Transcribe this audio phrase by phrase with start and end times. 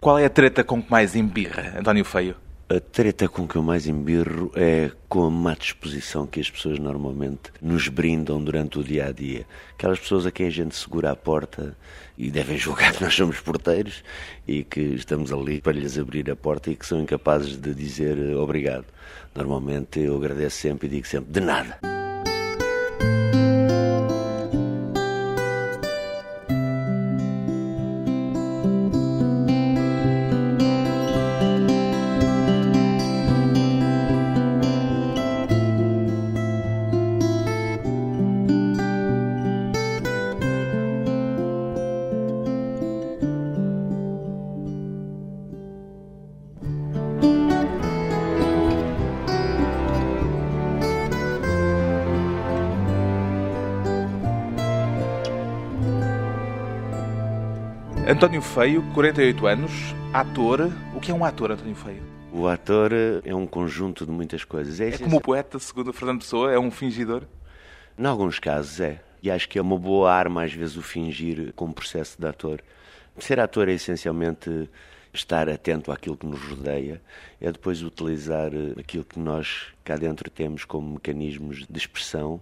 [0.00, 2.36] Qual é a treta com que mais embirra, António Feio?
[2.68, 6.78] A treta com que eu mais embirro é com a má disposição que as pessoas
[6.78, 9.44] normalmente nos brindam durante o dia a dia.
[9.72, 11.76] Aquelas pessoas a quem a gente segura a porta
[12.16, 14.04] e devem julgar que nós somos porteiros
[14.46, 18.36] e que estamos ali para lhes abrir a porta e que são incapazes de dizer
[18.36, 18.86] obrigado.
[19.34, 21.76] Normalmente eu agradeço sempre e digo sempre de nada.
[58.06, 59.72] António Feio, 48 anos,
[60.12, 60.72] ator.
[60.94, 62.02] O que é um ator, António Feio?
[62.32, 62.92] O ator
[63.24, 64.80] é um conjunto de muitas coisas.
[64.80, 67.24] É, é como o poeta, segundo Fernando Pessoa, é um fingidor?
[67.98, 69.00] Em alguns casos é.
[69.22, 72.62] E acho que é uma boa arma, às vezes, o fingir como processo de ator.
[73.18, 74.70] Ser ator é essencialmente
[75.12, 77.00] estar atento àquilo que nos rodeia,
[77.40, 82.40] é depois utilizar aquilo que nós cá dentro temos como mecanismos de expressão,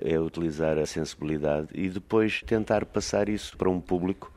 [0.00, 4.32] é utilizar a sensibilidade e depois tentar passar isso para um público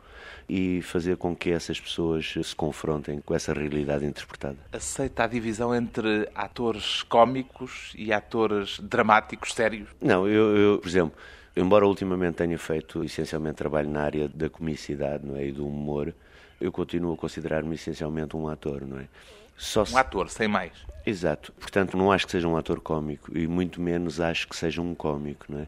[0.54, 4.58] e fazer com que essas pessoas se confrontem com essa realidade interpretada.
[4.74, 9.88] Aceita a divisão entre atores cómicos e atores dramáticos, sérios?
[10.02, 11.18] Não, eu, eu por exemplo,
[11.56, 16.14] embora ultimamente tenha feito essencialmente trabalho na área da comicidade não é, e do humor,
[16.60, 19.08] eu continuo a considerar-me essencialmente um ator, não é?
[19.56, 19.94] Só se...
[19.94, 20.74] Um ator, sem mais.
[21.06, 21.54] Exato.
[21.54, 24.94] Portanto, não acho que seja um ator cómico e muito menos acho que seja um
[24.94, 25.68] cómico, não é?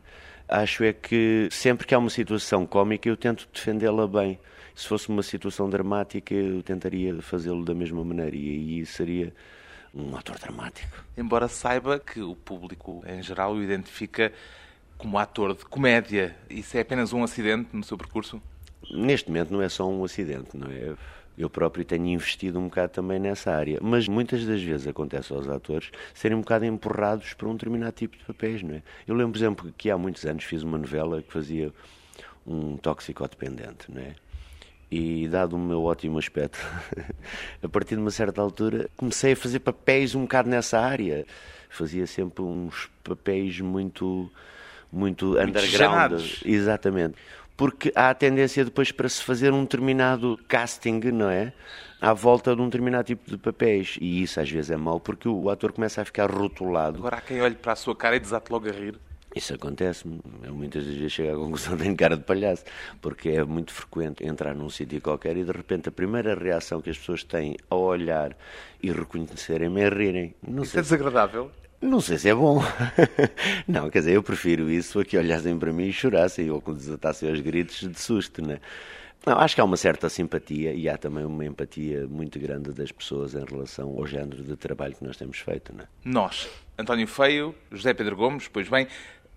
[0.56, 4.40] Acho é que sempre que há uma situação cómica eu tento defendê-la bem
[4.76, 9.34] se fosse uma situação dramática, eu tentaria fazê-lo da mesma maneira e aí seria
[9.94, 11.04] um ator dramático.
[11.18, 14.34] Embora saiba que o público em geral o identifica
[14.98, 18.42] como ator de comédia, isso é apenas um acidente no seu percurso?
[18.92, 20.94] Neste momento não é só um acidente, não é?
[21.38, 25.48] Eu próprio tenho investido um bocado também nessa área, mas muitas das vezes acontece aos
[25.50, 28.84] atores serem um bocado empurrados para um determinado tipo de papéis, não é?
[29.08, 31.74] Eu lembro, por exemplo, que há muitos anos fiz uma novela que fazia
[32.46, 34.16] um toxicodependente, não é?
[34.96, 36.60] e dado o meu ótimo aspecto,
[37.64, 41.26] a partir de uma certa altura comecei a fazer papéis um bocado nessa área.
[41.68, 44.32] Fazia sempre uns papéis muito
[44.92, 47.16] muito, muito underground, exatamente.
[47.56, 51.54] Porque há a tendência depois para se fazer um determinado casting, não é?
[52.02, 53.98] À volta de um determinado tipo de papéis.
[54.02, 56.98] E isso às vezes é mau porque o ator começa a ficar rotulado.
[56.98, 59.00] Agora há quem olhe para a sua cara e desate logo a rir.
[59.36, 60.22] Isso acontece-me.
[60.44, 62.64] Eu muitas vezes chego à conclusão que tenho cara de palhaço,
[63.02, 66.90] porque é muito frequente entrar num sítio qualquer e de repente a primeira reação que
[66.90, 68.38] as pessoas têm ao olhar
[68.82, 70.36] e reconhecerem-me é rirem.
[70.48, 71.52] Não isso é desagradável?
[71.84, 72.62] Não sei se é bom.
[73.68, 76.72] não, quer dizer, eu prefiro isso a que olhassem para mim e chorassem ou que
[76.72, 78.60] desatassem aos gritos de susto, né?
[79.26, 82.92] Não, acho que há uma certa simpatia e há também uma empatia muito grande das
[82.92, 85.76] pessoas em relação ao género de trabalho que nós temos feito.
[85.76, 85.86] Né?
[86.06, 88.88] Nós, António Feio, José Pedro Gomes, pois bem,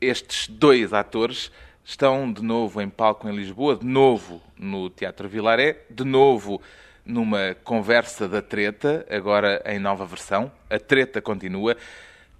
[0.00, 1.50] estes dois atores
[1.84, 6.60] estão de novo em palco em Lisboa, de novo no Teatro Vilaré, de novo
[7.04, 10.50] numa conversa da treta, agora em nova versão.
[10.70, 11.76] A treta continua.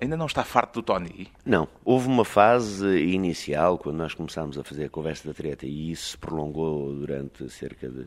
[0.01, 1.29] Ainda não está farto do Tony?
[1.45, 1.67] Não.
[1.85, 6.11] Houve uma fase inicial, quando nós começámos a fazer a conversa da treta, e isso
[6.11, 8.07] se prolongou durante cerca de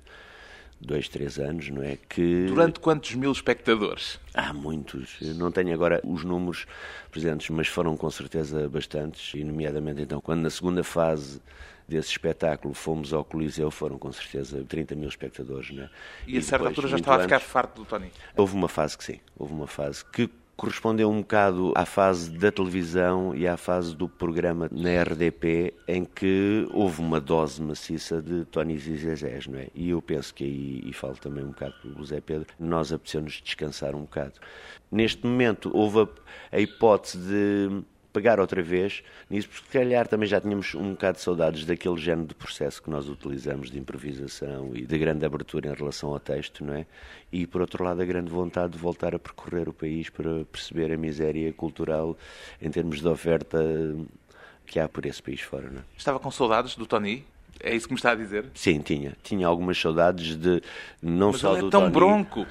[0.79, 1.97] dois, três anos, não é?
[2.07, 2.45] Que...
[2.45, 4.19] Durante quantos mil espectadores?
[4.33, 5.17] Há muitos.
[5.19, 6.67] Eu não tenho agora os números
[7.11, 11.41] presentes, mas foram com certeza bastantes, e nomeadamente então, quando na segunda fase
[11.87, 15.89] desse espetáculo fomos ao Coliseu, foram com certeza 30 mil espectadores, não é?
[16.27, 18.11] E, e a certa altura já estava antes, a ficar farto do Tony?
[18.37, 22.51] Houve uma fase que sim, houve uma fase que correspondeu um bocado à fase da
[22.51, 28.43] televisão e à fase do programa na RDP, em que houve uma dose maciça de
[28.43, 29.67] Tonis e Zezés, não é?
[29.73, 33.41] E eu penso que aí, e falo também um bocado o Zé Pedro, nós apetecemos
[33.41, 34.33] descansar um bocado.
[34.91, 37.81] Neste momento houve a, a hipótese de
[38.19, 41.95] pegar outra vez nisso, porque se calhar também já tínhamos um bocado de saudades daquele
[41.95, 46.19] género de processo que nós utilizamos de improvisação e de grande abertura em relação ao
[46.19, 46.85] texto, não é?
[47.31, 50.91] E por outro lado, a grande vontade de voltar a percorrer o país para perceber
[50.91, 52.17] a miséria cultural
[52.61, 53.57] em termos de oferta
[54.65, 55.83] que há por esse país fora, não é?
[55.97, 57.25] Estava com saudades do Tony?
[57.61, 58.47] É isso que me está a dizer?
[58.53, 59.15] Sim, tinha.
[59.23, 60.61] Tinha algumas saudades de
[61.01, 62.47] não mas só ele do é tão Tony, bronco.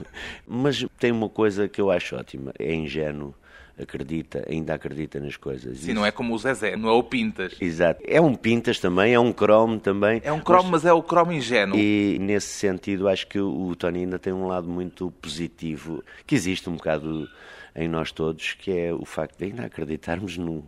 [0.46, 3.34] Mas tem uma coisa que eu acho ótima, é ingênuo
[3.80, 5.78] acredita, ainda acredita nas coisas.
[5.78, 5.94] Sim, Isso.
[5.94, 7.56] não é como o Zezé, não é o Pintas.
[7.60, 8.02] Exato.
[8.04, 10.20] É um Pintas também, é um cromo também.
[10.24, 11.78] É um cromo, mas, mas é o cromo ingênuo.
[11.78, 16.68] E nesse sentido, acho que o Tony ainda tem um lado muito positivo, que existe
[16.68, 17.28] um bocado
[17.74, 20.64] em nós todos, que é o facto de ainda acreditarmos no,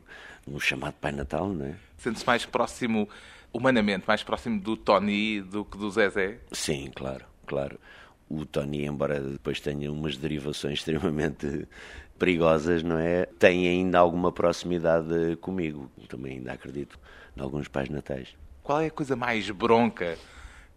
[0.47, 1.75] no chamado Pai Natal, não é?
[1.99, 3.09] Sente-se mais próximo,
[3.53, 6.39] humanamente, mais próximo do Tony do que do Zezé?
[6.53, 7.79] Sim, claro, claro.
[8.29, 11.67] O Tony, embora depois tenha umas derivações extremamente
[12.21, 13.25] perigosas, não é?
[13.25, 15.91] Tem ainda alguma proximidade comigo.
[16.07, 17.01] Também ainda acredito
[17.35, 18.37] em alguns pais natais.
[18.63, 20.19] Qual é a coisa mais bronca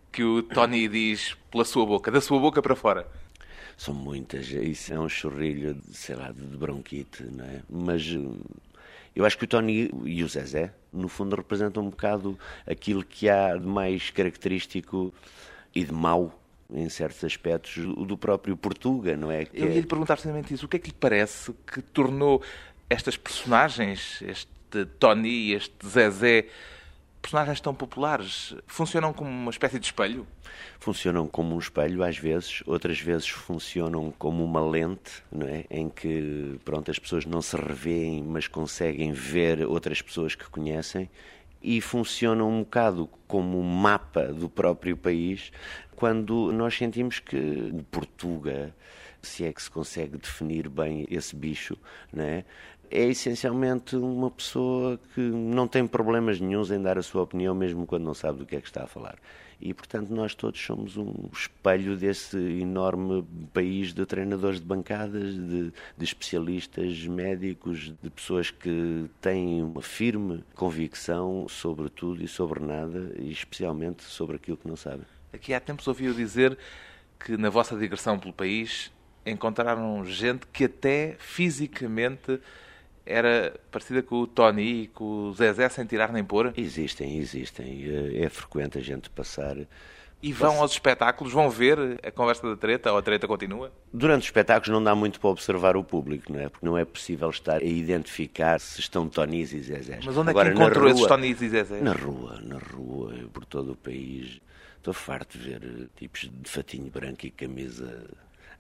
[0.10, 3.06] que o Tony diz pela sua boca, da sua boca para fora?
[3.76, 4.48] São muitas.
[4.48, 7.62] Isso é um chorrilho, sei lá, de bronquite, não é?
[7.70, 8.40] Mas hum,
[9.14, 13.28] eu acho que o Tony e o Zezé, no fundo, representam um bocado aquilo que
[13.28, 15.14] há de mais característico
[15.76, 16.40] e de mau
[16.72, 19.46] em certos aspectos, do próprio Portuga, não é?
[19.46, 20.66] Que Eu ia lhe perguntar precisamente isso.
[20.66, 22.42] O que é que lhe parece que tornou
[22.90, 26.48] estas personagens, este Tony e este Zezé,
[27.22, 30.28] personagens tão populares, funcionam como uma espécie de espelho?
[30.80, 35.66] Funcionam como um espelho às vezes, outras vezes funcionam como uma lente, não é?
[35.70, 41.10] Em que, pronto, as pessoas não se revêem, mas conseguem ver outras pessoas que conhecem
[41.64, 45.52] e funcionam um bocado como mapa do próprio país
[45.96, 48.76] quando nós sentimos que o Portuga,
[49.22, 51.78] se é que se consegue definir bem esse bicho,
[52.12, 52.44] não é?
[52.94, 57.88] é essencialmente uma pessoa que não tem problemas nenhums em dar a sua opinião, mesmo
[57.88, 59.16] quando não sabe do que é que está a falar.
[59.66, 65.72] E, portanto, nós todos somos um espelho desse enorme país de treinadores de bancadas, de,
[65.98, 73.14] de especialistas médicos, de pessoas que têm uma firme convicção sobre tudo e sobre nada,
[73.18, 75.06] e especialmente sobre aquilo que não sabem.
[75.32, 76.58] Aqui há tempos ouvi dizer
[77.18, 78.92] que na vossa digressão pelo país
[79.26, 82.38] encontraram gente que até fisicamente
[83.06, 86.54] era parecida com o Tony e com o Zezé sem tirar nem pôr?
[86.56, 87.84] Existem, existem.
[88.16, 89.58] É frequente a gente passar.
[90.22, 93.74] E vão aos espetáculos, vão ver a conversa da treta ou a treta continua?
[93.92, 96.48] Durante os espetáculos não dá muito para observar o público, não é?
[96.48, 100.06] Porque não é possível estar a identificar se estão Tonis e Zezés.
[100.06, 101.84] Mas onde Agora, é que encontrou esses Tonis e Zezés?
[101.84, 104.40] Na rua, na rua, por todo o país.
[104.78, 108.10] Estou farto de ver tipos de fatinho branco e camisa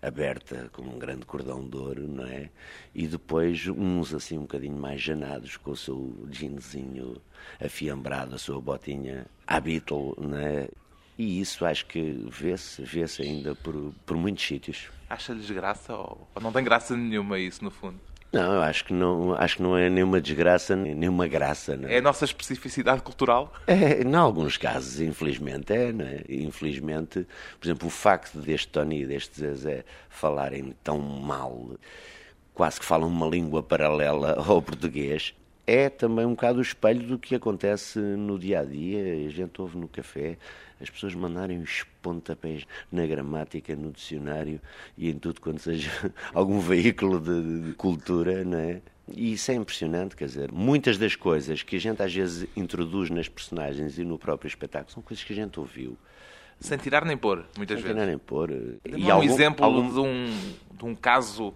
[0.03, 2.49] aberta com um grande cordão de ouro, não é?
[2.93, 7.21] E depois uns assim um bocadinho mais janados com o seu jeanzinho
[7.63, 10.67] afiambrado, a sua botinha à Beatle, não é?
[11.17, 14.89] E isso acho que vê-se, vê-se ainda por, por muitos sítios.
[15.09, 17.99] Acha-lhes graça ou, ou não tem graça nenhuma isso no fundo?
[18.33, 21.77] Não, acho que não, acho que não é nenhuma desgraça, nenhuma graça.
[21.77, 21.97] Não é?
[21.97, 23.53] a nossa especificidade cultural?
[23.67, 26.23] É, em alguns casos, infelizmente, é, não é?
[26.27, 27.27] Infelizmente,
[27.59, 31.77] por exemplo, o facto deste Tony e deste Zezé falarem tão mal,
[32.55, 35.35] quase que falam uma língua paralela ao português,
[35.65, 39.27] é também um bocado o espelho do que acontece no dia a dia.
[39.27, 40.37] A gente ouve no café
[40.81, 44.59] as pessoas mandarem os pontapés na gramática, no dicionário
[44.97, 45.89] e em tudo quanto seja
[46.33, 48.81] algum veículo de, de cultura, não é?
[49.07, 53.09] E isso é impressionante, quer dizer, muitas das coisas que a gente às vezes introduz
[53.09, 55.97] nas personagens e no próprio espetáculo são coisas que a gente ouviu.
[56.59, 57.83] Sem tirar nem pôr, muitas Sem vezes.
[57.83, 58.51] Sem tirar nem pôr.
[58.85, 59.89] E um algum, exemplo algum...
[59.89, 61.53] De, um, de um caso,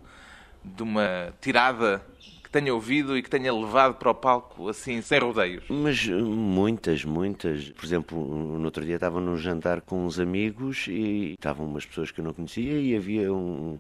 [0.64, 2.04] de uma tirada
[2.48, 5.66] que tenha ouvido e que tenha levado para o palco assim, sem rodeios?
[5.70, 7.70] Mas muitas, muitas.
[7.72, 8.18] Por exemplo,
[8.58, 12.24] no outro dia estava num jantar com uns amigos e estavam umas pessoas que eu
[12.24, 13.78] não conhecia e havia um,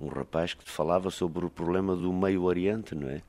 [0.00, 3.22] um rapaz que falava sobre o problema do Meio Oriente, não é?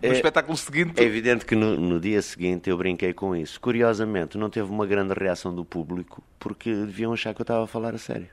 [0.00, 0.98] No é, espetáculo seguinte.
[0.98, 3.60] É evidente que no, no, dia seguinte eu brinquei com isso.
[3.60, 7.66] Curiosamente, não teve uma grande reação do público porque deviam achar que eu estava a
[7.66, 8.28] falar a sério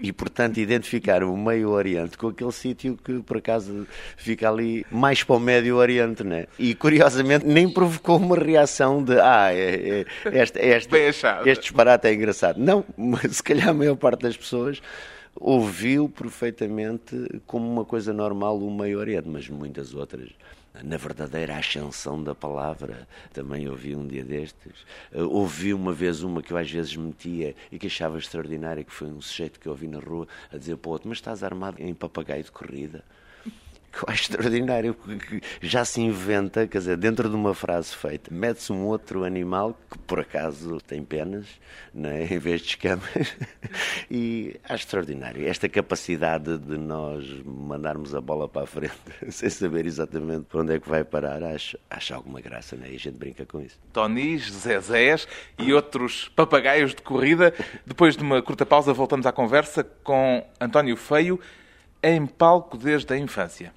[0.00, 3.86] e, portanto, identificar o Meio Oriente com aquele sítio que, por acaso,
[4.16, 6.46] fica ali mais para o Médio Oriente, né?
[6.58, 12.14] E, curiosamente, nem provocou uma reação de ah, é, é, este, este, este disparate é
[12.14, 12.58] engraçado.
[12.58, 14.80] Não, mas se calhar a maior parte das pessoas
[15.34, 20.28] ouviu perfeitamente como uma coisa normal o Meio Oriente, mas muitas outras
[20.82, 23.06] na verdadeira ascensão da palavra.
[23.32, 24.84] Também ouvi um dia destes.
[25.12, 28.92] Uh, ouvi uma vez uma que eu às vezes metia e que achava extraordinária, que
[28.92, 31.42] foi um sujeito que eu ouvi na rua a dizer para o outro, mas estás
[31.42, 33.04] armado em papagaio de corrida?
[33.92, 38.32] Que eu acho extraordinário, que já se inventa, quer dizer, dentro de uma frase feita,
[38.32, 41.46] mete-se um outro animal que por acaso tem penas,
[41.92, 43.36] né, em vez de escamas,
[44.10, 45.46] e acho extraordinário.
[45.46, 48.94] Esta capacidade de nós mandarmos a bola para a frente
[49.30, 52.88] sem saber exatamente para onde é que vai parar, acho, acho alguma graça, né?
[52.90, 53.78] e a gente brinca com isso.
[53.92, 55.26] Tonis, Zezés
[55.58, 57.54] e outros papagaios de corrida.
[57.86, 61.40] Depois de uma curta pausa, voltamos à conversa com António Feio
[62.02, 63.72] em palco desde a infância.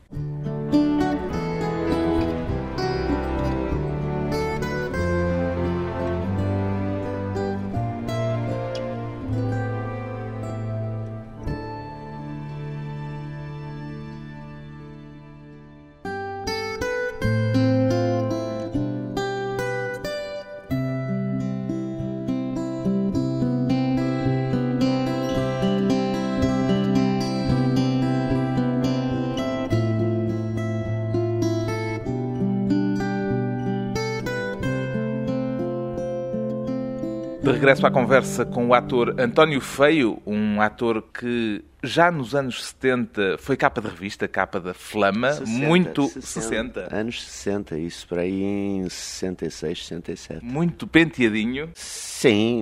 [37.71, 43.37] Regresso à conversa com o ator António Feio, um ator que já nos anos 70
[43.39, 46.21] foi capa de revista, capa da Flama, 60, muito 60.
[46.21, 46.95] 60.
[46.95, 50.43] Anos 60, isso para aí em 66, 67.
[50.43, 51.69] Muito penteadinho.
[51.73, 52.61] Sim,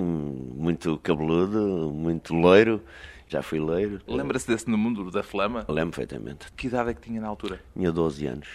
[0.54, 2.80] muito cabeludo, muito loiro.
[3.26, 4.00] Já fui loiro.
[4.06, 5.64] Lembra-se desse no mundo da Flama?
[5.68, 6.46] Lembro perfeitamente.
[6.56, 7.60] Que idade é que tinha na altura?
[7.74, 8.48] Tinha 12 anos.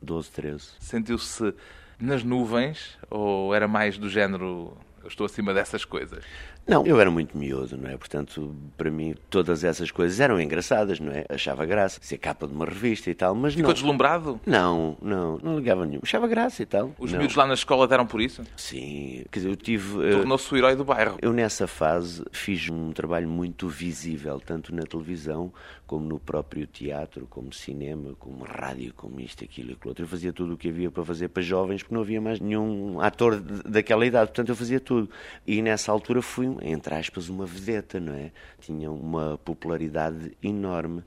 [0.00, 0.64] 12, 13.
[0.78, 1.54] Sentiu-se
[1.98, 4.74] nas nuvens ou era mais do género
[5.10, 6.24] estou acima dessas coisas?
[6.66, 7.96] Não, eu era muito miúdo, não é?
[7.96, 11.24] Portanto, para mim, todas essas coisas eram engraçadas, não é?
[11.28, 11.98] Achava graça.
[12.02, 13.74] Ser capa de uma revista e tal, mas Ficou não.
[13.74, 14.40] deslumbrado?
[14.46, 16.00] Não, não, não ligava nenhum.
[16.02, 16.94] Achava graça e tal.
[16.98, 17.18] Os não.
[17.18, 18.42] miúdos lá na escola deram por isso?
[18.56, 20.06] Sim, quer dizer, eu tive.
[20.08, 21.16] eh, Tornou-se o herói do bairro.
[21.20, 25.52] Eu nessa fase fiz um trabalho muito visível, tanto na televisão,
[25.90, 30.04] como no próprio teatro, como cinema, como rádio, como isto, aquilo aquilo outro.
[30.04, 33.00] Eu fazia tudo o que havia para fazer para jovens, porque não havia mais nenhum
[33.00, 35.10] ator daquela idade, portanto eu fazia tudo.
[35.44, 38.30] E nessa altura fui, entre aspas, uma vedeta, não é?
[38.60, 41.02] Tinha uma popularidade enorme.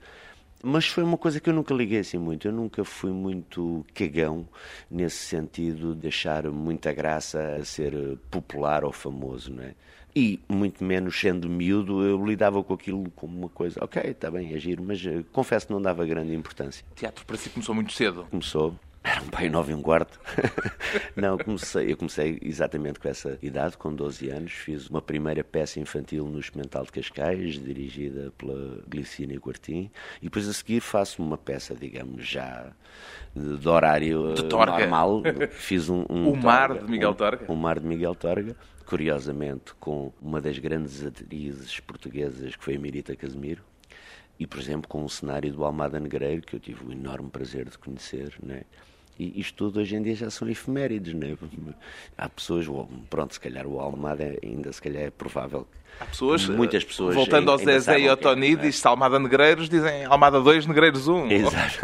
[0.65, 2.47] Mas foi uma coisa que eu nunca liguei assim muito.
[2.47, 4.47] Eu nunca fui muito cagão
[4.89, 7.93] nesse sentido de achar muita graça a ser
[8.31, 9.75] popular ou famoso, não é?
[10.15, 14.53] E muito menos sendo miúdo, eu lidava com aquilo como uma coisa, ok, está bem,
[14.53, 16.85] é giro, mas eh, confesso que não dava grande importância.
[16.91, 18.25] O teatro para si começou muito cedo.
[18.29, 20.19] Começou, era um pai nove e um quarto.
[21.15, 24.51] não, comecei, eu comecei exatamente com essa idade, com 12 anos.
[24.53, 29.91] Fiz uma primeira peça infantil no Experimental de Cascais, dirigida pela Glicínia Quartim.
[30.21, 32.71] E depois a seguir faço uma peça, digamos, já
[33.35, 35.21] de, horário De normal.
[35.51, 37.51] Fiz um, um O Mar Torga, de Miguel um- Torga.
[37.51, 38.55] O Mar de Miguel Torga.
[38.85, 43.63] Curiosamente, com uma das grandes atrizes portuguesas, que foi a Mirita Casemiro.
[44.39, 47.69] E, por exemplo, com o cenário do Almada Negreiro, que eu tive o enorme prazer
[47.69, 48.63] de conhecer, né?
[49.17, 51.37] E isto tudo hoje em dia já são efemérides, né?
[52.17, 52.65] Há pessoas,
[53.09, 55.67] pronto, se calhar o Almada ainda se calhar é provável.
[55.99, 58.65] Há pessoas, Muitas pessoas voltando ao ainda Zezé e ao que é, Tony, não é?
[58.65, 61.31] diz-se Almada Negreiros, dizem Almada 2, Negreiros 1.
[61.31, 61.79] Exato.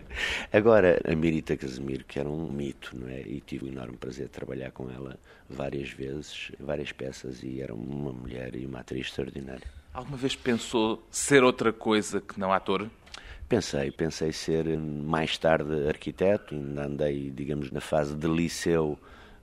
[0.52, 3.20] Agora, a Mirita Casemiro, que era um mito, não é?
[3.20, 5.18] E tive o enorme prazer de trabalhar com ela
[5.48, 9.66] várias vezes, várias peças, e era uma mulher e uma atriz extraordinária.
[9.92, 12.88] Alguma vez pensou ser outra coisa que não ator?
[13.50, 18.96] Pensei, pensei ser mais tarde arquiteto, ainda andei, digamos, na fase de liceu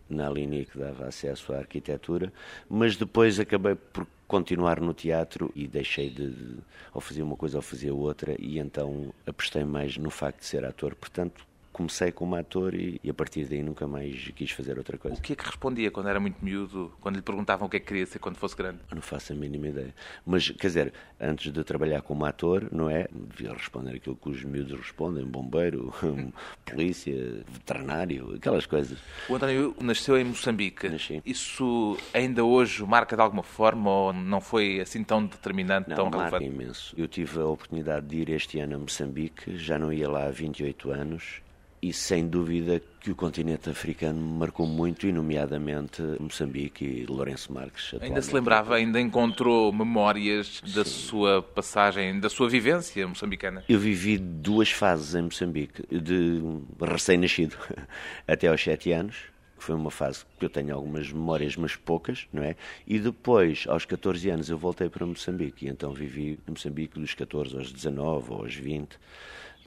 [0.09, 2.31] na linha que dava acesso à arquitetura,
[2.69, 6.55] mas depois acabei por continuar no teatro e deixei de, de
[6.93, 10.63] ou fazia uma coisa ou fazia outra e então apostei mais no facto de ser
[10.63, 11.45] ator, portanto
[11.77, 15.15] comecei como ator e, e a partir daí nunca mais quis fazer outra coisa.
[15.15, 17.79] O que é que respondia quando era muito miúdo, quando lhe perguntavam o que é
[17.79, 18.79] que queria ser quando fosse grande?
[18.89, 19.93] Eu Não faço a mínima ideia.
[20.25, 23.07] Mas, quer dizer, antes de trabalhar como ator, não é?
[23.11, 25.93] Devia responder aquilo que os miúdos respondem: bombeiro,
[26.65, 28.97] polícia, veterinário, aquelas coisas.
[29.29, 30.89] O António nasceu em Moçambique.
[30.89, 31.21] Nasci.
[31.23, 36.17] Isso ainda hoje marca de alguma forma ou não foi assim tão determinante, tão Não,
[36.17, 36.63] marca relevante?
[36.63, 36.95] imenso.
[36.97, 40.31] Eu tive a oportunidade de ir este ano a Moçambique, já não ia lá há
[40.31, 41.41] 28 anos.
[41.81, 47.93] E sem dúvida que o continente africano marcou muito, e nomeadamente Moçambique e Lourenço Marques.
[48.01, 53.63] Ainda se lembrava, ainda encontrou memórias da sua passagem, da sua vivência moçambicana?
[53.69, 56.41] Eu vivi duas fases em Moçambique, de
[56.81, 57.55] recém-nascido
[58.27, 59.15] até aos sete anos,
[59.57, 62.55] que foi uma fase que eu tenho algumas memórias, mas poucas, não é?
[62.85, 67.13] E depois, aos 14 anos, eu voltei para Moçambique, e então vivi em Moçambique dos
[67.13, 68.97] 14 aos 19 ou aos 20.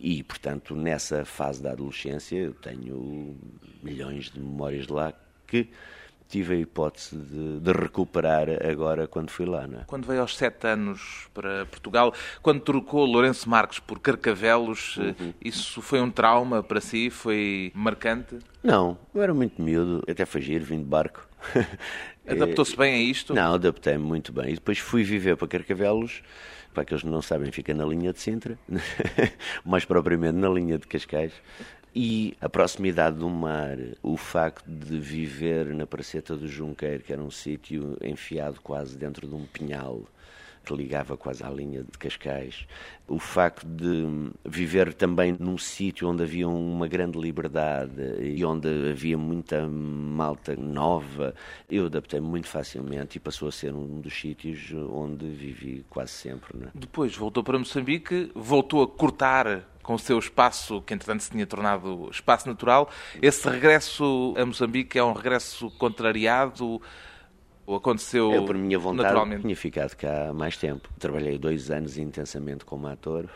[0.00, 3.36] E, portanto, nessa fase da adolescência, eu tenho
[3.82, 5.12] milhões de memórias de lá
[5.46, 5.68] que
[6.26, 9.84] tive a hipótese de, de recuperar agora quando fui lá, não é?
[9.86, 15.34] Quando veio aos sete anos para Portugal, quando trocou Lourenço Marques por Carcavelos, Uhum.
[15.44, 17.10] isso foi um trauma para si?
[17.10, 18.38] Foi marcante?
[18.62, 21.28] Não, eu era muito miúdo, até foi giro, vim de barco.
[22.26, 23.34] Adaptou-se bem a isto?
[23.34, 24.50] Não, adaptei-me muito bem.
[24.50, 26.22] E depois fui viver para Carcavelos,
[26.72, 28.58] para aqueles que não sabem, fica na linha de Sintra,
[29.64, 31.32] mais propriamente na linha de Cascais.
[31.94, 37.20] E a proximidade do mar, o facto de viver na Praceta do Junqueiro, que era
[37.20, 40.04] um sítio enfiado quase dentro de um pinhal,
[40.64, 42.66] que ligava quase à linha de Cascais.
[43.08, 49.18] O facto de viver também num sítio onde havia uma grande liberdade e onde havia
[49.18, 51.34] muita malta nova,
[51.68, 56.56] eu adaptei-me muito facilmente e passou a ser um dos sítios onde vivi quase sempre.
[56.56, 56.70] Não é?
[56.74, 61.46] Depois voltou para Moçambique, voltou a cortar com o seu espaço, que entretanto se tinha
[61.46, 62.88] tornado espaço natural.
[63.20, 66.80] Esse regresso a Moçambique é um regresso contrariado
[67.70, 69.42] ou aconteceu Eu, por minha vontade, naturalmente?
[69.42, 70.88] tinha ficado cá mais tempo.
[70.98, 73.28] Trabalhei dois anos intensamente como ator,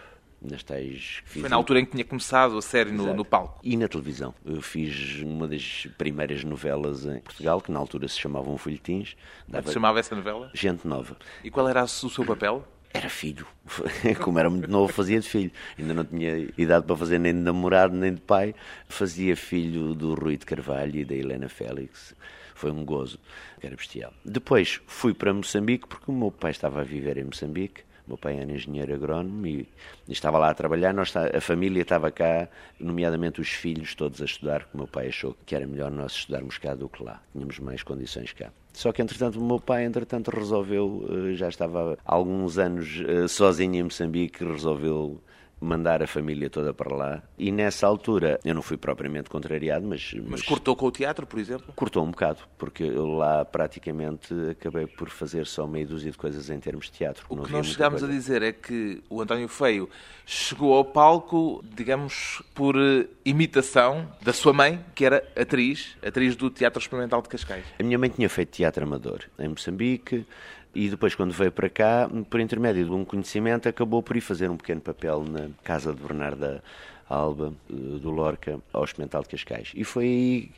[0.42, 1.22] nas tais...
[1.24, 3.60] Foi na altura em que tinha começado a série no, no, palco.
[3.62, 4.34] E na televisão.
[4.44, 9.16] Eu fiz uma das primeiras novelas em Portugal, que na altura se chamavam Folhetins.
[9.46, 10.50] Como é se chamava essa novela?
[10.52, 11.16] Gente Nova.
[11.44, 12.66] E qual era o seu papel?
[12.92, 13.46] Era filho.
[14.22, 15.52] Como era muito novo, fazia de filho.
[15.78, 18.52] Ainda não tinha idade para fazer nem de namorado, nem de pai.
[18.88, 22.14] Fazia filho do Rui de Carvalho e da Helena Félix.
[22.54, 23.18] Foi um gozo,
[23.60, 24.12] era bestial.
[24.24, 28.18] Depois fui para Moçambique, porque o meu pai estava a viver em Moçambique o meu
[28.18, 29.66] pai era engenheiro agrónomo e,
[30.08, 30.92] estava lá a trabalhar.
[30.92, 35.08] Nós, a família estava cá, nomeadamente os filhos todos a estudar, porque o meu pai
[35.08, 37.22] achou que era melhor nós estudarmos cá do que lá.
[37.32, 38.52] Tínhamos mais condições cá.
[38.74, 43.26] Só que, entretanto, o meu pai, entretanto, resolveu, eh, já estava há alguns anos eh,
[43.26, 45.18] sozinho em Moçambique, resolveu
[45.60, 47.22] mandar a família toda para lá.
[47.38, 50.12] E nessa altura, eu não fui propriamente contrariado, mas.
[50.14, 51.72] Mas, mas cortou com o teatro, por exemplo?
[51.74, 56.50] Cortou um bocado, porque eu lá praticamente acabei por fazer só meia dúzia de coisas
[56.50, 57.24] em termos de teatro.
[57.28, 59.88] O que nós chegámos a dizer é que o António Feio
[60.26, 66.50] chegou ao palco, digamos, por eh, imitação da sua mãe, que era atriz, atriz do
[66.50, 67.64] Teatro Experimental de Cascais.
[67.78, 70.26] A minha mãe tinha feito teatro amador em Moçambique
[70.74, 74.50] e depois, quando veio para cá, por intermédio de um conhecimento, acabou por ir fazer
[74.50, 76.62] um pequeno papel na casa de Bernarda
[77.08, 79.72] Alba, eh, do Lorca, ao Experimental de Cascais.
[79.74, 80.50] E foi aí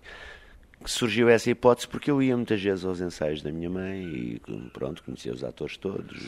[0.83, 4.43] que surgiu essa hipótese porque eu ia muitas vezes aos ensaios da minha mãe e
[4.73, 6.23] pronto, conhecia os atores todos,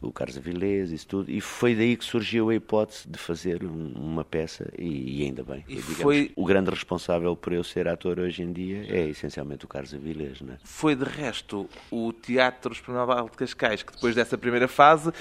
[0.00, 3.64] o Carlos Avilés e isso tudo, e foi daí que surgiu a hipótese de fazer
[3.64, 5.64] um, uma peça e, e, ainda bem.
[5.68, 6.32] E digamos, foi...
[6.36, 10.40] O grande responsável por eu ser ator hoje em dia é essencialmente o Carlos Avilés.
[10.40, 10.56] Né?
[10.64, 15.12] Foi de resto o Teatro Experimental de Cascais que depois dessa primeira fase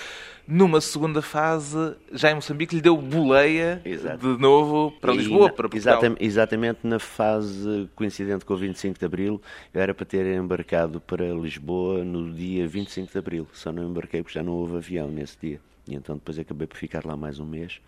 [0.48, 4.36] numa segunda fase, já em Moçambique, lhe deu boleia Exato.
[4.36, 5.94] de novo para Lisboa, para Portugal.
[5.96, 9.42] Exatamente, exatamente na fase coincidente com o 25 de Abril,
[9.74, 14.22] eu era para ter embarcado para Lisboa no dia 25 de Abril, só não embarquei
[14.22, 15.60] porque já não houve avião nesse dia.
[15.88, 17.82] E então depois acabei por ficar lá mais um mês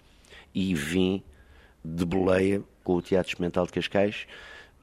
[0.53, 1.23] e vim
[1.83, 4.25] de boleia com o Teatro Experimental de Cascais,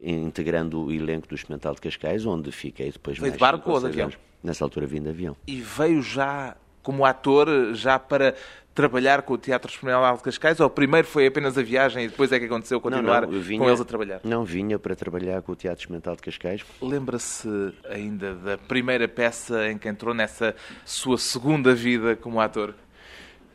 [0.01, 3.81] integrando o elenco do Experimental de Cascais, onde fiquei depois Foi mais de barco ou
[3.81, 4.11] de avião?
[4.43, 5.37] Nessa altura vim de avião.
[5.47, 8.35] E veio já como ator já para
[8.75, 10.61] trabalhar com o Teatro Experimental de Cascais?
[10.61, 13.61] Ou primeiro foi apenas a viagem e depois é que aconteceu continuar não, não, vinha,
[13.61, 14.21] com eles a trabalhar?
[14.25, 16.65] Não, vinha para trabalhar com o Teatro Experimental de Cascais.
[16.81, 17.49] Lembra-se
[17.89, 22.75] ainda da primeira peça em que entrou nessa sua segunda vida como ator?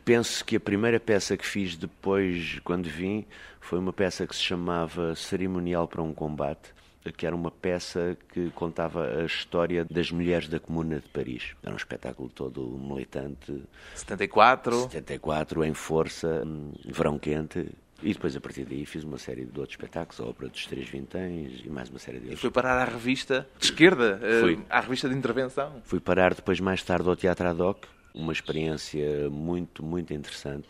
[0.04, 3.26] Penso que a primeira peça que fiz depois, quando vim,
[3.60, 6.77] foi uma peça que se chamava Cerimonial para um Combate
[7.16, 11.54] que era uma peça que contava a história das mulheres da Comuna de Paris.
[11.62, 13.62] Era um espetáculo todo militante.
[13.94, 14.82] 74?
[14.82, 17.68] 74, em força, hum, verão quente.
[18.02, 20.88] E depois, a partir daí, fiz uma série de outros espetáculos, a Ópera dos Três
[20.88, 22.38] Vinténs e mais uma série de outros.
[22.38, 24.58] E foi parar à revista de esquerda, eh, Fui.
[24.70, 25.82] à revista de intervenção?
[25.84, 30.68] Fui parar depois, mais tarde, ao Teatro Ad Hoc, uma experiência muito, muito interessante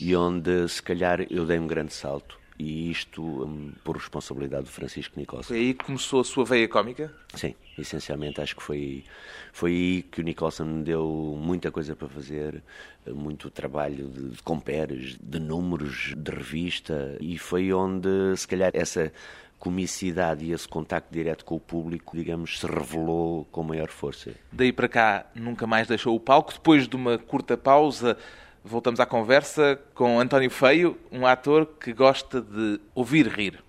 [0.00, 4.70] e onde, se calhar, eu dei um grande salto e isto um, por responsabilidade do
[4.70, 5.48] Francisco Nicholson.
[5.48, 7.10] Foi aí que começou a sua veia cómica?
[7.34, 9.02] Sim, essencialmente acho que foi,
[9.50, 12.62] foi aí que o Nicholson me deu muita coisa para fazer,
[13.06, 19.10] muito trabalho de, de compares, de números, de revista, e foi onde, se calhar, essa
[19.58, 24.32] comicidade e esse contacto direto com o público, digamos, se revelou com maior força.
[24.52, 28.18] Daí para cá nunca mais deixou o palco, depois de uma curta pausa
[28.64, 33.62] Voltamos à conversa com António Feio, um ator que gosta de ouvir rir.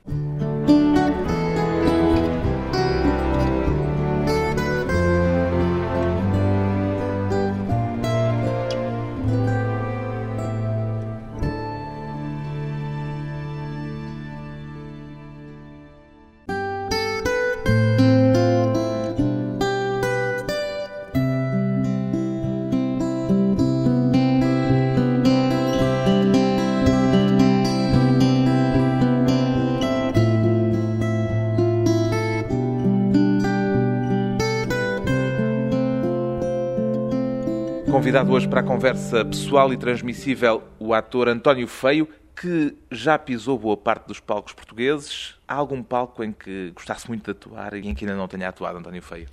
[38.02, 43.60] Convidado hoje para a conversa pessoal e transmissível o ator António Feio, que já pisou
[43.60, 45.36] boa parte dos palcos portugueses.
[45.48, 48.50] Há algum palco em que gostasse muito de atuar e em que ainda não tenha
[48.50, 49.28] atuado, António Feio?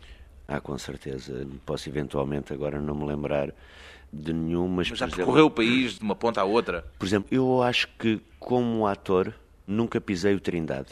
[0.46, 1.46] Ah, com certeza.
[1.64, 3.54] Posso eventualmente agora não me lembrar
[4.12, 4.90] de nenhum, mas...
[4.90, 6.84] mas já percorreu exemplo, o país de uma ponta à outra?
[6.98, 9.32] Por exemplo, eu acho que como ator
[9.66, 10.90] nunca pisei o Trindade.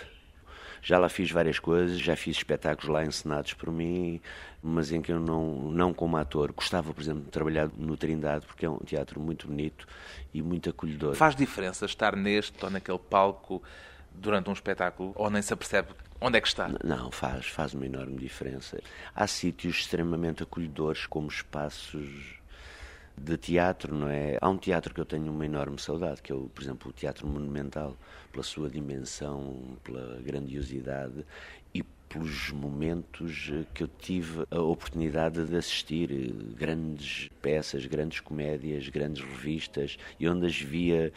[0.83, 4.21] Já lá fiz várias coisas, já fiz espetáculos lá encenados por mim,
[4.67, 6.53] mas em que eu não, não como ator.
[6.53, 9.87] Gostava, por exemplo, de trabalhar no Trindade, porque é um teatro muito bonito
[10.35, 11.15] e muito acolhedor.
[11.15, 13.63] Faz diferença estar neste ou naquele palco
[14.13, 15.89] durante um espetáculo, ou nem se apercebe
[16.21, 16.71] onde é que está?
[16.83, 18.81] Não, faz, faz uma enorme diferença.
[19.15, 22.37] Há sítios extremamente acolhedores, como espaços
[23.17, 24.37] de teatro, não é?
[24.41, 26.93] Há um teatro que eu tenho uma enorme saudade, que é, o, por exemplo, o
[26.93, 27.97] Teatro Monumental,
[28.31, 31.25] pela sua dimensão, pela grandiosidade
[31.75, 39.23] e pelos momentos que eu tive a oportunidade de assistir grandes peças, grandes comédias, grandes
[39.23, 41.13] revistas e onde as via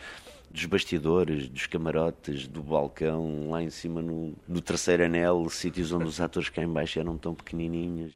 [0.52, 6.06] dos bastidores, dos camarotes, do balcão, lá em cima no, no terceiro anel, sítios onde
[6.06, 8.14] os atores cá em baixo eram tão pequenininhos.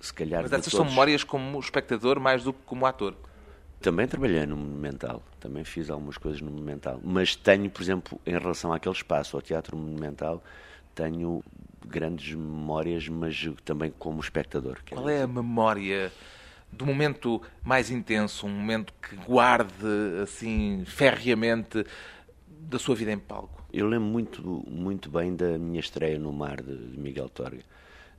[0.00, 0.78] Se calhar Mas essas todos...
[0.78, 3.14] são memórias como espectador mais do que como ator.
[3.80, 8.36] Também trabalhei no Monumental, também fiz algumas coisas no Monumental, mas tenho, por exemplo, em
[8.36, 10.42] relação àquele espaço, ao Teatro Monumental,
[10.96, 11.44] tenho
[11.88, 14.78] grandes memórias, mas também como espectador.
[14.88, 16.12] Qual é a memória
[16.70, 19.74] do momento mais intenso, um momento que guarde
[20.22, 21.84] assim ferreamente
[22.46, 23.64] da sua vida em palco?
[23.72, 27.62] Eu lembro muito, muito bem da minha estreia no Mar de Miguel Torga.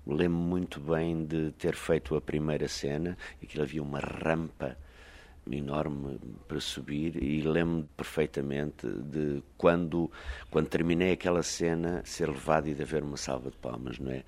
[0.05, 4.77] Lembro muito bem de ter feito a primeira cena, e que havia uma rampa
[5.57, 10.12] enorme para subir e lembro perfeitamente de quando
[10.49, 14.23] quando terminei aquela cena ser levado e de haver uma salva de palmas, não é?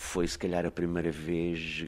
[0.00, 1.84] foi se calhar a primeira vez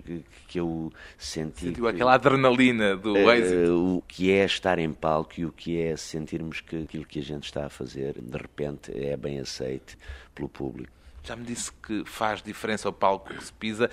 [0.47, 1.67] que eu senti.
[1.67, 3.97] Sentiu aquela adrenalina do uh, êxito.
[3.97, 7.23] O que é estar em palco e o que é sentirmos que aquilo que a
[7.23, 9.97] gente está a fazer, de repente, é bem aceito
[10.35, 10.93] pelo público.
[11.25, 13.89] Já me disse que faz diferença o palco que se pisa.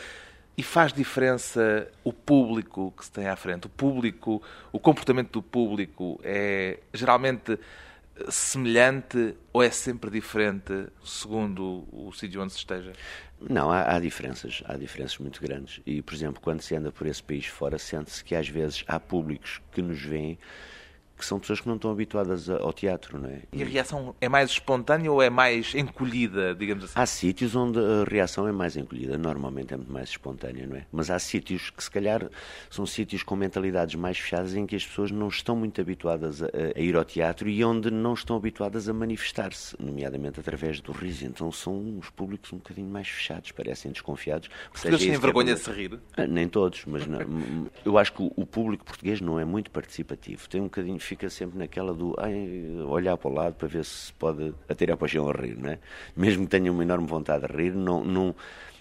[0.60, 3.68] E faz diferença o público que se tem à frente?
[3.68, 4.44] O público,
[4.74, 7.58] o comportamento do público é geralmente
[8.28, 12.92] semelhante ou é sempre diferente segundo o sítio onde se esteja?
[13.40, 15.80] Não, há, há, diferenças, há diferenças muito grandes.
[15.86, 19.00] E, por exemplo, quando se anda por esse país fora, sente-se que às vezes há
[19.00, 20.38] públicos que nos veem
[21.20, 23.40] que são pessoas que não estão habituadas ao teatro, não é?
[23.52, 26.94] E a reação é mais espontânea ou é mais encolhida, digamos assim?
[26.96, 30.86] Há sítios onde a reação é mais encolhida, normalmente é muito mais espontânea, não é?
[30.92, 32.30] Mas há sítios que se calhar
[32.70, 36.48] são sítios com mentalidades mais fechadas em que as pessoas não estão muito habituadas a,
[36.76, 41.26] a ir ao teatro e onde não estão habituadas a manifestar-se, nomeadamente através do riso.
[41.26, 44.50] Então são uns públicos um bocadinho mais fechados, parecem desconfiados.
[44.86, 46.00] Eles têm vergonha de se rir?
[46.16, 47.20] Ah, nem todos, mas não,
[47.84, 50.48] eu acho que o público português não é muito participativo.
[50.48, 54.14] Tem um bocadinho fica sempre naquela do ai, olhar para o lado para ver se
[54.14, 55.80] pode atirar para o chão a rir, não é?
[56.16, 58.36] Mesmo que tenha uma enorme vontade de rir, não, não,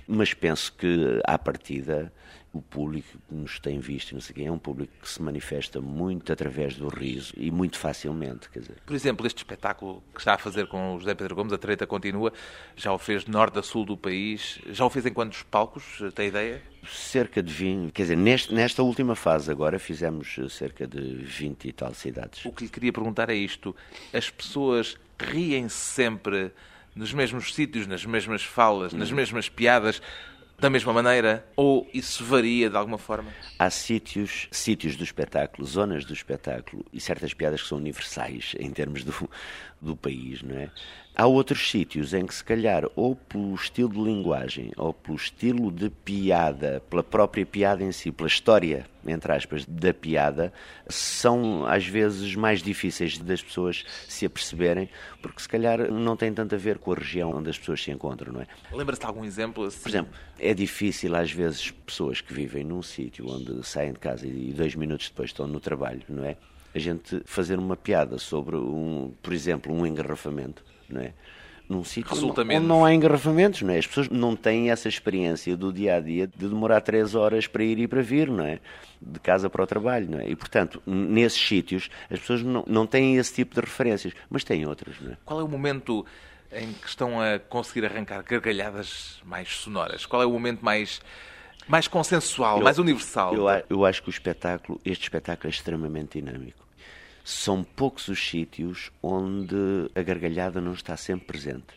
[0.06, 2.12] mas penso que à partida
[2.52, 5.80] o público que nos tem visto, não sei quem, é um público que se manifesta
[5.80, 8.48] muito através do riso e muito facilmente.
[8.48, 8.76] Quer dizer.
[8.87, 11.87] Por exemplo, este espetáculo que está a fazer com o José Pedro Gomes, a treta
[11.87, 12.32] continua,
[12.74, 16.02] já o fez de norte a sul do país, já o fez em quantos palcos,
[16.14, 16.62] tem ideia?
[16.87, 21.72] Cerca de 20, quer dizer, neste, nesta última fase agora fizemos cerca de 20 e
[21.72, 22.44] tal cidades.
[22.44, 23.74] O que lhe queria perguntar é isto,
[24.12, 26.52] as pessoas riem -se sempre
[26.94, 29.14] nos mesmos sítios, nas mesmas falas, nas hum.
[29.14, 30.02] mesmas piadas,
[30.58, 31.46] da mesma maneira?
[31.54, 33.30] Ou isso varia de alguma forma?
[33.58, 38.70] Há sítios, sítios do espetáculo, zonas do espetáculo e certas piadas que são universais em
[38.70, 39.30] termos do,
[39.80, 40.70] do país, não é?
[41.14, 45.72] Há outros sítios em que, se calhar, ou pelo estilo de linguagem, ou pelo estilo
[45.72, 50.52] de piada, pela própria piada em si, pela história, entre aspas, da piada,
[50.88, 54.88] são às vezes mais difíceis das pessoas se aperceberem,
[55.22, 57.90] porque se calhar não tem tanto a ver com a região onde as pessoas se
[57.90, 58.46] encontram, não é?
[58.72, 59.64] Lembra-se de algum exemplo?
[59.64, 59.80] Assim?
[59.80, 64.26] Por exemplo, é difícil às vezes pessoas que vivem num sítio onde saem de casa
[64.26, 66.36] e dois minutos depois estão no trabalho, não é?
[66.74, 71.12] A gente fazer uma piada sobre, um, por exemplo, um engarrafamento não é?
[71.68, 73.78] Num sítio onde não há engarrafamentos, não é?
[73.78, 77.62] As pessoas não têm essa experiência do dia a dia de demorar três horas para
[77.62, 78.59] ir e para vir, não é?
[79.00, 80.31] De casa para o trabalho, não é?
[80.31, 84.66] E portanto, nesses sítios, as pessoas não, não têm esse tipo de referências, mas têm
[84.66, 85.16] outras, não é?
[85.26, 86.07] Qual é o momento
[86.50, 90.07] em que estão a conseguir arrancar gargalhadas mais sonoras?
[90.07, 91.02] Qual é o momento mais
[91.68, 93.35] mais consensual, eu, mais universal?
[93.35, 96.67] Eu, eu acho que o espetáculo, este espetáculo é extremamente dinâmico
[97.28, 99.54] são poucos os sítios onde
[99.94, 101.76] a gargalhada não está sempre presente.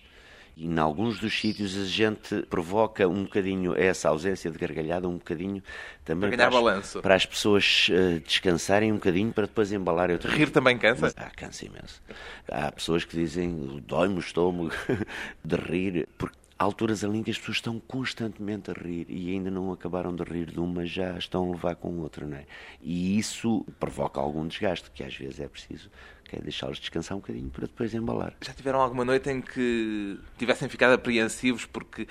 [0.56, 5.18] E em alguns dos sítios a gente provoca um bocadinho essa ausência de gargalhada, um
[5.18, 5.62] bocadinho
[6.06, 10.10] também para, para, as, para as, pessoas uh, descansarem um bocadinho para depois embalar.
[10.10, 11.02] Rir também cansa?
[11.02, 12.02] Mas, ah, cansa imenso.
[12.48, 14.72] Há pessoas que dizem dói-me o estômago
[15.44, 19.32] de rir, porque há alturas ali em que as pessoas estão constantemente a rir e
[19.32, 22.46] ainda não acabaram de rir de uma, já estão a levar com outra, não é?
[22.80, 25.90] E isso provoca algum desgaste, que às vezes é preciso
[26.24, 28.36] que é deixá-los descansar um bocadinho para depois embalar.
[28.42, 32.08] Já tiveram alguma noite em que tivessem ficado apreensivos porque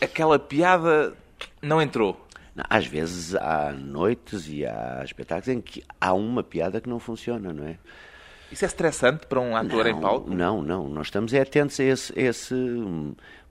[0.00, 1.14] aquela piada
[1.60, 2.26] não entrou?
[2.70, 7.52] Às vezes há noites e há espetáculos em que há uma piada que não funciona,
[7.52, 7.76] não é?
[8.50, 10.30] Isso é estressante para um ator não, em palco?
[10.30, 10.88] Não, não.
[10.88, 12.54] Nós estamos é atentos a esse, esse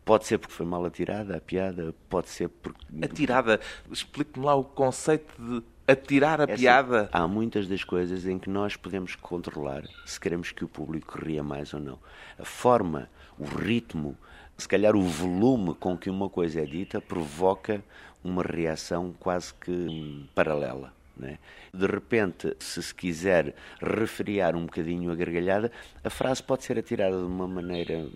[0.06, 2.84] Pode ser porque foi mal atirada a piada, pode ser porque.
[3.04, 3.60] Atirada,
[3.92, 7.10] explique-me lá o conceito de atirar a É assim, piada?
[7.12, 11.42] há muitas das coisas em que nós podemos controlar se queremos que o público ria
[11.44, 12.00] mais ou não.
[12.38, 14.18] A forma, o ritmo,
[14.58, 17.84] se calhar o volume com que uma coisa é dita provoca
[18.24, 20.94] uma reação quase que hum, paralela.
[21.16, 21.38] né?
[21.74, 25.72] De repente, se se quiser refriar um bocadinho a gargalhada,
[26.04, 28.08] a frase pode ser atirada de uma maneira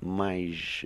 [0.00, 0.84] mais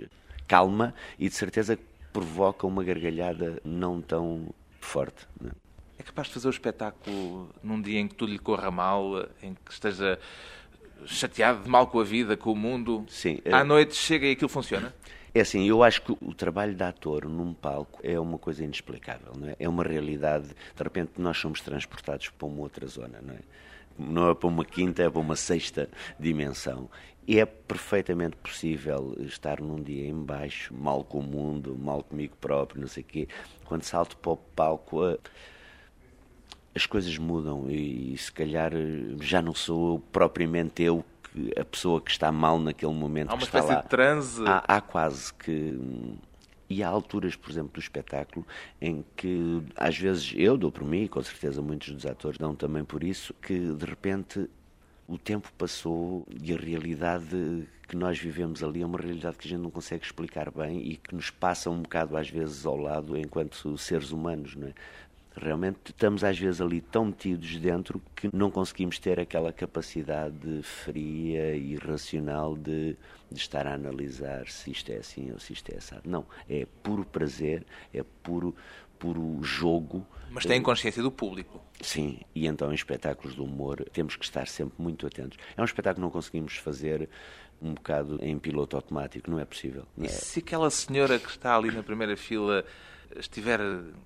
[0.49, 1.79] calma e de certeza
[2.11, 4.49] provoca uma gargalhada não tão
[4.81, 5.27] forte.
[5.39, 5.51] né?
[5.97, 9.53] É capaz de fazer o espetáculo num dia em que tudo lhe corra mal, em
[9.53, 10.19] que esteja
[11.05, 13.05] chateado de mal com a vida, com o mundo?
[13.07, 14.93] Sim, À eh, noite chega e aquilo funciona?
[15.33, 19.33] É assim, eu acho que o trabalho de ator num palco é uma coisa inexplicável,
[19.37, 19.55] não é?
[19.59, 23.39] É uma realidade, de repente nós somos transportados para uma outra zona, não é?
[23.99, 26.89] Não é para uma quinta, é para uma sexta dimensão.
[27.27, 32.35] E é perfeitamente possível estar num dia em baixo, mal com o mundo, mal comigo
[32.41, 33.27] próprio, não sei o quê.
[33.65, 35.17] Quando salto para o palco, eh,
[36.73, 41.05] as coisas mudam e, se calhar eh, já não sou propriamente eu
[41.55, 43.81] a pessoa que está mal naquele momento Há uma que está espécie lá.
[43.83, 44.43] de transe.
[44.47, 45.79] Há, há quase que.
[46.69, 48.45] E há alturas, por exemplo, do espetáculo
[48.79, 52.55] em que, às vezes, eu dou por mim, e com certeza muitos dos atores dão
[52.55, 54.47] também por isso, que de repente
[55.07, 59.49] o tempo passou e a realidade que nós vivemos ali é uma realidade que a
[59.49, 63.17] gente não consegue explicar bem e que nos passa um bocado, às vezes, ao lado
[63.17, 64.73] enquanto seres humanos, não é?
[65.41, 71.55] Realmente estamos às vezes ali tão metidos dentro que não conseguimos ter aquela capacidade fria
[71.55, 72.97] e racional de,
[73.31, 76.01] de estar a analisar se isto é assim ou se isto é assado.
[76.09, 78.53] Não, é puro prazer, é puro,
[78.99, 80.05] puro jogo.
[80.29, 81.61] Mas tem consciência do público.
[81.79, 85.37] Sim, e então em espetáculos de humor temos que estar sempre muito atentos.
[85.55, 87.07] É um espetáculo que não conseguimos fazer
[87.61, 89.85] um bocado em piloto automático, não é possível.
[89.97, 92.65] E se aquela senhora que está ali na primeira fila
[93.17, 93.59] estiver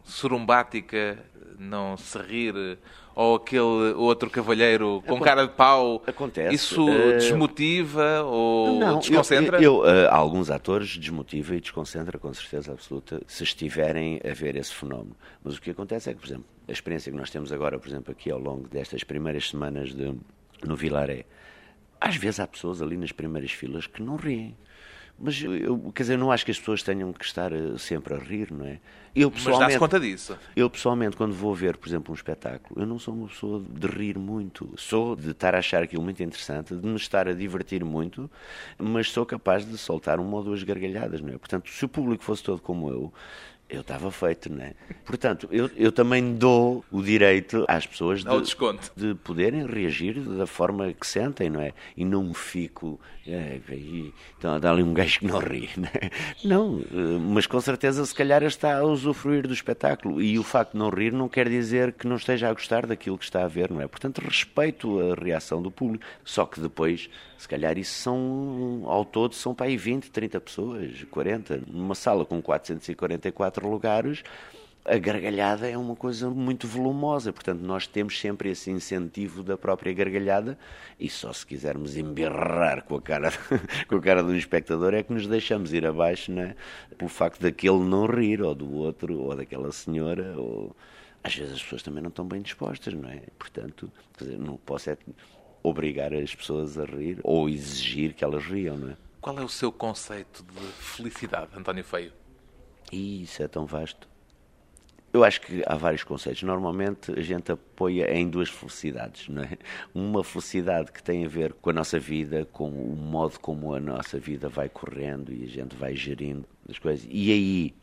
[0.03, 1.17] surumbática,
[1.59, 2.77] não se rir,
[3.15, 6.55] ou aquele outro cavalheiro com cara de pau, Acontece.
[6.55, 9.61] isso Eh, desmotiva ou Não, desconcentra?
[9.61, 14.55] Eu, eu, eh, alguns atores desmotiva e desconcentra, com certeza absoluta, se estiverem a ver
[14.55, 15.15] esse fenómeno.
[15.43, 17.87] Mas o que acontece é que, por exemplo, a experiência que nós temos agora, por
[17.87, 20.15] exemplo, aqui ao longo destas primeiras semanas de,
[20.65, 21.25] no Vilaré,
[22.01, 24.57] às vezes há pessoas ali nas primeiras filas que não riem.
[25.17, 28.13] Mas eu, eu- quer dizer, não acho que as pessoas tenham que estar eh, sempre
[28.13, 28.79] a rir, não é?
[29.15, 30.37] Eu Mas pessoalmente, dá-se conta disso.
[30.55, 33.87] eu pessoalmente, quando vou ver, por exemplo, um espetáculo, eu não sou uma pessoa de
[33.87, 34.73] rir muito.
[34.75, 38.29] Sou de estar a achar aquilo muito interessante, de me estar a divertir muito,
[38.77, 41.37] mas sou capaz de soltar uma ou duas gargalhadas, não é?
[41.37, 43.13] Portanto, se o público fosse todo como eu,
[43.69, 44.73] eu estava feito, não é?
[45.05, 48.91] Portanto, eu, eu também dou o direito às pessoas de, desconto.
[48.95, 51.73] de poderem reagir da forma que sentem, não é?
[51.97, 52.99] E não fico.
[53.25, 56.11] É, aí, então, dá ali um gajo que não ri, não é?
[56.43, 60.21] Não, eh, mas com certeza, se calhar, está a usufruir do espetáculo.
[60.21, 63.17] E o facto de não rir não quer dizer que não esteja a gostar daquilo
[63.17, 63.87] que está a ver, não é?
[63.87, 66.05] Portanto, respeito a reação do público.
[66.23, 71.03] Só que depois, se calhar, isso são, ao todo, são para aí 20, 30 pessoas,
[71.09, 71.61] 40.
[71.67, 74.23] Numa sala com 444 lugares.
[74.85, 79.93] A gargalhada é uma coisa muito volumosa, portanto, nós temos sempre esse incentivo da própria
[79.93, 80.57] gargalhada
[80.99, 83.31] e só se quisermos emberrar com a cara,
[83.87, 86.55] com a cara do espectador é que nos deixamos ir abaixo, não é?
[86.97, 90.75] Pelo facto daquele não rir, ou do outro, ou daquela senhora, ou...
[91.23, 93.21] Às vezes as pessoas também não estão bem dispostas, não é?
[93.39, 93.89] Portanto,
[94.19, 94.97] dizer, não posso é
[95.63, 98.97] obrigar as pessoas a rir ou exigir que elas riam, não é?
[99.21, 102.11] Qual é o seu conceito de felicidade, António Feio?
[102.93, 104.07] Isso é tão vasto.
[105.11, 106.41] Eu acho que há vários conceitos.
[106.43, 109.57] Normalmente a gente apoia em duas felicidades, não é?
[109.93, 113.79] Uma felicidade que tem a ver com a nossa vida, com o modo como a
[113.79, 117.07] nossa vida vai correndo e a gente vai gerindo as coisas.
[117.09, 117.75] E aí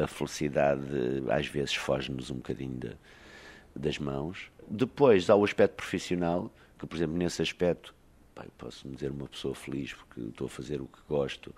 [0.00, 0.82] a felicidade
[1.30, 2.96] às vezes foge-nos um bocadinho de-
[3.74, 4.50] das mãos.
[4.68, 7.92] Depois há o aspecto profissional, que por exemplo nesse aspecto
[8.34, 11.52] pá, eu posso me dizer uma pessoa feliz porque estou a fazer o que gosto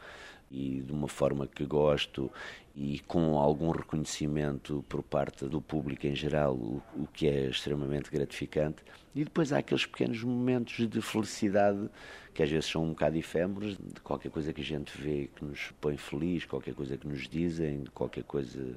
[0.51, 2.31] e de uma forma que gosto
[2.75, 8.11] e com algum reconhecimento por parte do público em geral, o, o que é extremamente
[8.11, 8.83] gratificante.
[9.15, 11.89] E depois há aqueles pequenos momentos de felicidade
[12.35, 15.45] que às vezes são um bocado efêmeros, de qualquer coisa que a gente vê que
[15.45, 18.77] nos põe feliz, qualquer coisa que nos dizem, qualquer coisa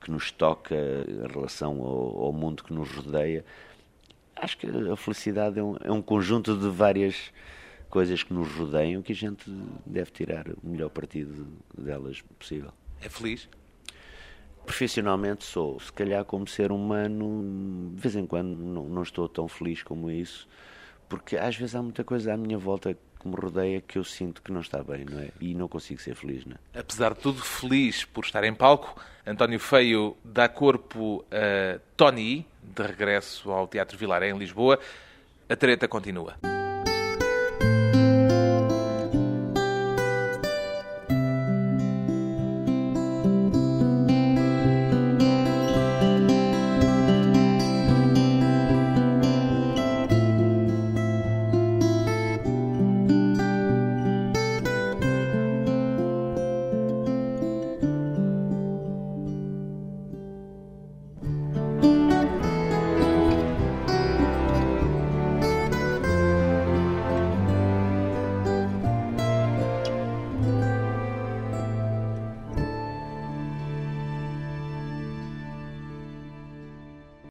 [0.00, 3.44] que nos toca em relação ao, ao mundo que nos rodeia.
[4.34, 7.32] Acho que a felicidade é um, é um conjunto de várias
[7.88, 9.50] coisas que nos rodeiam que a gente
[9.84, 11.46] deve tirar o melhor partido
[11.76, 12.72] delas possível.
[13.00, 13.48] É feliz?
[14.64, 19.46] Profissionalmente sou, se calhar como ser humano, de vez em quando não, não estou tão
[19.46, 20.48] feliz como isso,
[21.08, 24.42] porque às vezes há muita coisa à minha volta que me rodeia que eu sinto
[24.42, 25.30] que não está bem, não é?
[25.40, 26.80] E não consigo ser feliz, não é?
[26.80, 32.82] Apesar de tudo, feliz por estar em palco, António Feio dá corpo a Tony, de
[32.82, 34.78] regresso ao Teatro Vilaré, em Lisboa.
[35.48, 36.36] A treta continua.